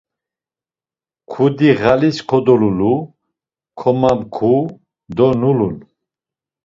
Kudi 1.31 1.69
ğalis 1.79 2.17
kodululu, 2.29 2.93
komamku 3.79 4.53
do 5.15 5.27
nulun... 5.39 5.75